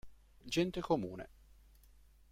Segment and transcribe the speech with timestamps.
[0.49, 1.27] Gente comune.